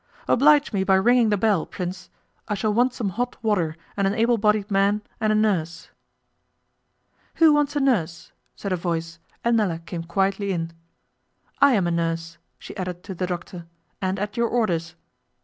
'Oblige 0.27 0.73
me 0.73 0.83
by 0.83 0.95
ringing 0.95 1.29
the 1.29 1.37
bell, 1.37 1.63
Prince. 1.63 2.09
I 2.47 2.55
shall 2.55 2.73
want 2.73 2.91
some 2.91 3.09
hot 3.09 3.37
water, 3.43 3.77
and 3.95 4.07
an 4.07 4.15
able 4.15 4.39
bodied 4.39 4.71
man 4.71 5.03
and 5.19 5.31
a 5.31 5.35
nurse.' 5.35 5.91
'Who 7.35 7.53
wants 7.53 7.75
a 7.75 7.79
nurse?' 7.79 8.31
said 8.55 8.71
a 8.73 8.77
voice, 8.77 9.19
and 9.43 9.55
Nella 9.57 9.77
came 9.77 10.03
quietly 10.03 10.53
in. 10.53 10.71
'I 11.61 11.73
am 11.73 11.85
a 11.85 11.91
nurse,' 11.91 12.39
she 12.57 12.75
added 12.77 13.03
to 13.03 13.13
the 13.13 13.27
doctor, 13.27 13.67
'and 14.01 14.17
at 14.17 14.35
your 14.37 14.47
orders. 14.47 14.95